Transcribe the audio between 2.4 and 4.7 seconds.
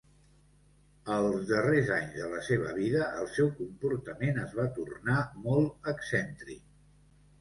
seva vida el seu comportament es va